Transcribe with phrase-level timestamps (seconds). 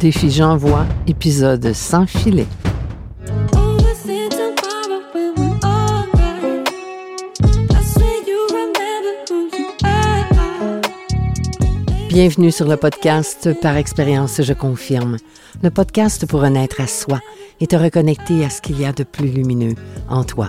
[0.00, 2.46] Défi J'envoie, épisode sans filet.
[12.08, 15.18] Bienvenue sur le podcast Par expérience, je confirme.
[15.62, 17.20] Le podcast pour renaître à soi
[17.60, 19.74] et te reconnecter à ce qu'il y a de plus lumineux
[20.08, 20.48] en toi.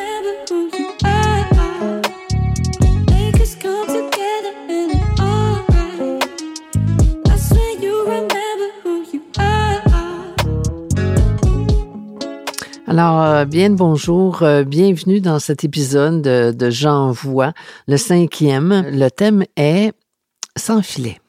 [13.45, 17.53] Bien bonjour, euh, bienvenue dans cet épisode de, de J'envoie,
[17.87, 18.85] le cinquième.
[18.91, 19.93] Le thème est
[20.55, 21.19] sans filet.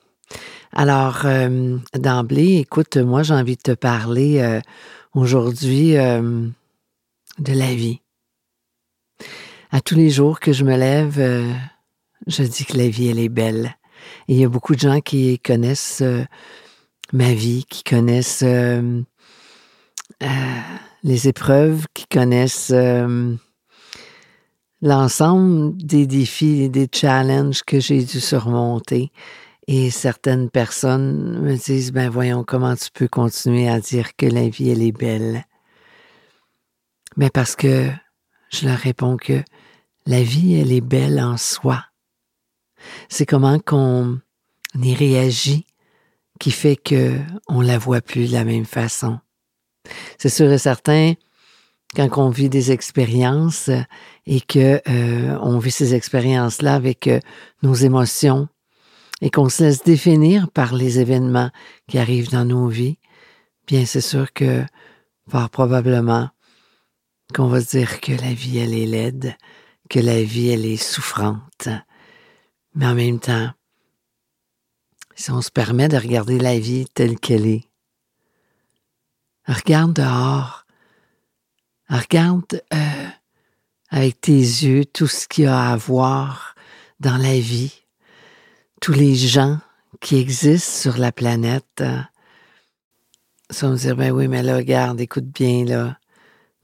[0.72, 4.60] Alors, euh, d'emblée, écoute, moi j'ai envie de te parler
[5.14, 6.52] aujourd'hui de
[7.38, 8.00] la vie.
[9.70, 11.18] À tous les jours que je me lève,
[12.26, 13.76] je dis que la vie, elle est belle.
[14.28, 16.02] Il y a beaucoup de gens qui connaissent
[17.12, 18.44] ma vie, qui connaissent
[21.02, 23.34] les épreuves, qui connaissent euh,
[24.80, 29.10] l'ensemble des défis et des challenges que j'ai dû surmonter.
[29.68, 34.48] Et certaines personnes me disent, ben voyons, comment tu peux continuer à dire que la
[34.48, 35.44] vie, elle est belle?
[37.16, 37.88] Mais parce que
[38.50, 39.42] je leur réponds que
[40.06, 41.84] la vie, elle est belle en soi.
[43.08, 44.20] C'est comment qu'on
[44.74, 45.66] y réagit
[46.40, 49.20] qui fait que on la voit plus de la même façon.
[50.18, 51.14] C'est sûr et certain,
[51.94, 53.70] quand on vit des expériences
[54.26, 57.20] et que euh, vit ces expériences-là avec euh,
[57.62, 58.48] nos émotions
[59.20, 61.50] et qu'on se laisse définir par les événements
[61.88, 62.98] qui arrivent dans nos vies,
[63.66, 64.64] bien c'est sûr que
[65.28, 66.30] fort probablement
[67.34, 69.36] qu'on va dire que la vie elle est laide,
[69.88, 71.68] que la vie elle est souffrante.
[72.74, 73.50] Mais en même temps,
[75.14, 77.68] si on se permet de regarder la vie telle qu'elle est,
[79.46, 80.64] Regarde dehors.
[81.88, 83.08] Regarde euh,
[83.90, 86.54] avec tes yeux tout ce qu'il y a à voir
[87.00, 87.82] dans la vie,
[88.80, 89.58] tous les gens
[90.00, 91.82] qui existent sur la planète.
[93.50, 95.98] Ça me dire, ben oui, mais là, regarde, écoute bien, là.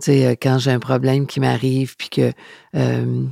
[0.01, 2.33] Tu sais, euh, quand j'ai un problème qui m'arrive, puis que
[2.77, 3.25] euh,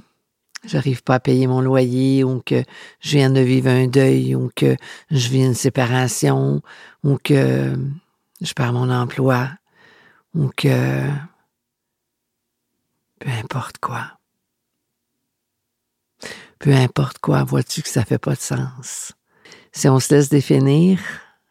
[0.65, 2.65] j'arrive pas à payer mon loyer, ou que
[3.01, 4.77] je viens de vivre un deuil, ou que
[5.11, 6.61] je vis une séparation,
[7.05, 7.73] ou que
[8.41, 9.48] je perds mon emploi
[10.34, 11.08] ou que
[13.19, 14.12] peu importe quoi.
[16.58, 19.12] Peu importe quoi, vois-tu que ça fait pas de sens?
[19.72, 21.00] Si on se laisse définir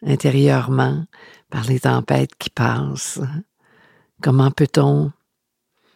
[0.05, 1.05] intérieurement
[1.49, 3.19] par les tempêtes qui passent,
[4.21, 5.11] comment peut-on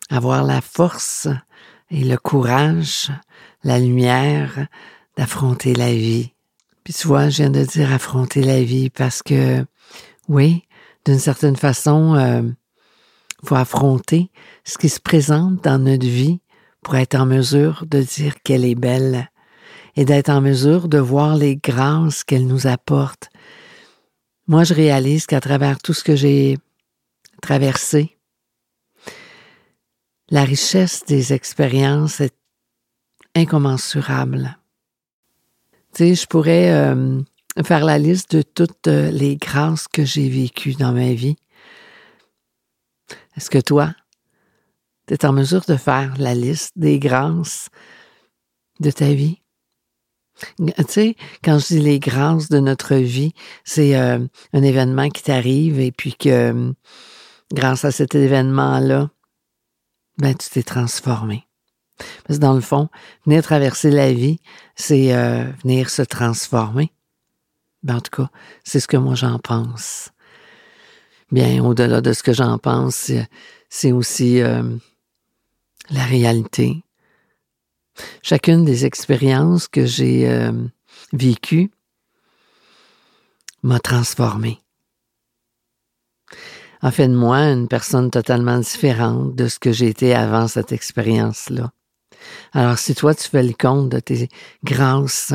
[0.09, 1.27] avoir la force
[1.89, 3.11] et le courage,
[3.63, 4.67] la lumière
[5.17, 6.33] d'affronter la vie?
[6.83, 9.65] Puis tu vois, je viens de dire affronter la vie parce que,
[10.27, 10.63] oui,
[11.05, 12.41] d'une certaine façon, euh,
[13.43, 14.31] faut affronter
[14.63, 16.41] ce qui se présente dans notre vie
[16.81, 19.29] pour être en mesure de dire qu'elle est belle
[19.95, 23.29] et d'être en mesure de voir les grâces qu'elle nous apporte.
[24.47, 26.57] Moi, je réalise qu'à travers tout ce que j'ai
[27.41, 28.17] traversé,
[30.29, 32.35] la richesse des expériences est
[33.35, 34.57] incommensurable.
[35.93, 37.21] Tu sais, je pourrais euh,
[37.63, 41.35] faire la liste de toutes euh, les grâces que j'ai vécues dans ma vie.
[43.35, 43.93] Est-ce que toi,
[45.07, 47.69] tu es en mesure de faire la liste des grâces
[48.79, 49.41] de ta vie?
[50.57, 53.33] Tu sais, quand je dis les grâces de notre vie,
[53.65, 54.19] c'est euh,
[54.53, 56.73] un événement qui t'arrive et puis que
[57.51, 59.09] grâce à cet événement-là,
[60.17, 61.45] ben tu t'es transformé.
[62.25, 62.89] Parce que dans le fond,
[63.25, 64.39] venir traverser la vie,
[64.75, 66.91] c'est euh, venir se transformer.
[67.83, 68.29] Ben, en tout cas,
[68.63, 70.09] c'est ce que moi j'en pense.
[71.31, 73.11] Bien, au-delà de ce que j'en pense,
[73.69, 74.63] c'est aussi euh,
[75.91, 76.83] la réalité.
[78.21, 80.51] Chacune des expériences que j'ai euh,
[81.13, 81.71] vécues
[83.61, 84.59] m'a transformé.
[86.81, 91.71] A fait de moi une personne totalement différente de ce que j'étais avant cette expérience-là.
[92.53, 94.29] Alors, si toi, tu fais le compte de tes
[94.63, 95.33] grâces,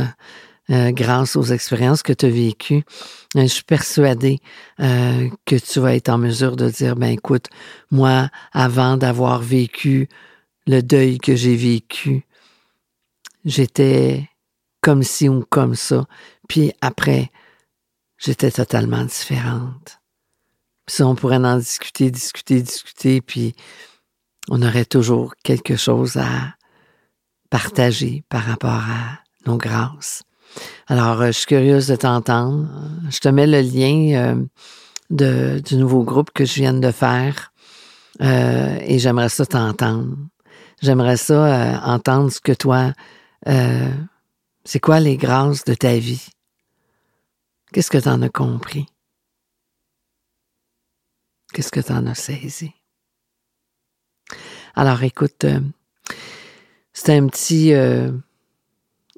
[0.70, 2.84] euh, grâce aux expériences que tu as vécues,
[3.37, 4.38] euh, je suis persuadée
[4.81, 7.49] euh, que tu vas être en mesure de dire, ben écoute,
[7.90, 10.08] moi, avant d'avoir vécu
[10.66, 12.25] le deuil que j'ai vécu,
[13.44, 14.31] j'étais
[14.81, 16.06] comme ci ou comme ça,
[16.49, 17.31] puis après,
[18.17, 20.00] j'étais totalement différente.
[20.87, 23.55] Ça, on pourrait en discuter, discuter, discuter, puis
[24.49, 26.55] on aurait toujours quelque chose à
[27.50, 30.22] partager par rapport à nos grâces.
[30.86, 32.68] Alors, euh, je suis curieuse de t'entendre.
[33.10, 34.46] Je te mets le lien
[35.12, 37.52] euh, du nouveau groupe que je viens de faire
[38.20, 40.16] euh, et j'aimerais ça t'entendre.
[40.82, 42.92] J'aimerais ça entendre ce que toi,
[43.46, 46.28] c'est quoi les grâces de ta vie?
[47.72, 48.86] Qu'est-ce que tu en as compris?
[51.52, 52.72] Qu'est-ce que tu en as saisi?
[54.74, 55.46] Alors écoute,
[56.92, 57.72] c'est un petit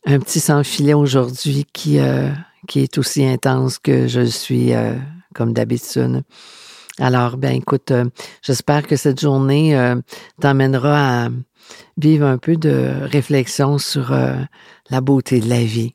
[0.06, 2.30] un petit sans-filet aujourd'hui qui, euh,
[2.68, 4.94] qui est aussi intense que je suis euh,
[5.34, 6.22] comme d'habitude.
[6.98, 8.04] Alors, ben écoute, euh,
[8.40, 9.76] j'espère que cette journée
[10.40, 11.28] t'emmènera à
[11.98, 14.12] vivre un peu de réflexion sur
[14.90, 15.94] la beauté de la vie.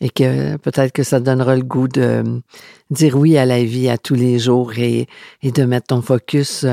[0.00, 2.22] Et que peut-être que ça donnera le goût de
[2.90, 5.06] dire oui à la vie à tous les jours et,
[5.42, 6.66] et de mettre ton focus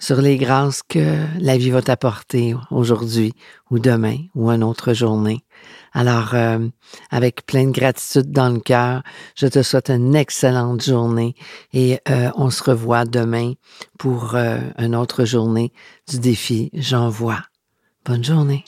[0.00, 3.34] sur les grâces que la vie va t'apporter aujourd'hui
[3.70, 5.44] ou demain ou une autre journée.
[5.92, 6.66] Alors, euh,
[7.10, 9.02] avec plein de gratitude dans le cœur,
[9.36, 11.34] je te souhaite une excellente journée
[11.72, 13.52] et euh, on se revoit demain
[13.98, 15.72] pour euh, une autre journée
[16.08, 17.42] du défi J'envoie.
[18.04, 18.64] Bonne journée.